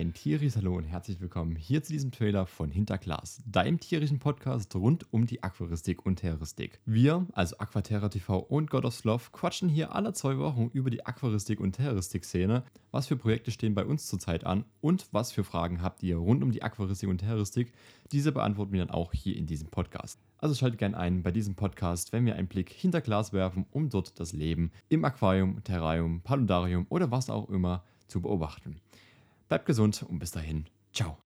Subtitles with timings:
[0.00, 4.74] Ein tierisches Hallo und herzlich willkommen hier zu diesem Trailer von Hinterglas, deinem tierischen Podcast
[4.74, 6.80] rund um die Aquaristik und Terroristik.
[6.86, 11.04] Wir, also Aquaterra TV und God of Love, quatschen hier alle zwei Wochen über die
[11.04, 12.62] Aquaristik und Terroristik-Szene,
[12.92, 16.42] was für Projekte stehen bei uns zurzeit an und was für Fragen habt ihr rund
[16.42, 17.70] um die Aquaristik und Terroristik.
[18.10, 20.18] Diese beantworten wir dann auch hier in diesem Podcast.
[20.38, 23.90] Also schaltet gerne ein bei diesem Podcast, wenn wir einen Blick hinter Glas werfen, um
[23.90, 28.80] dort das Leben im Aquarium, Terrarium, Paludarium oder was auch immer zu beobachten.
[29.50, 30.66] Bleibt gesund und bis dahin.
[30.92, 31.20] Ciao.